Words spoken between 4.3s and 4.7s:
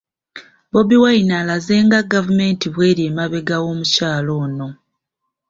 ono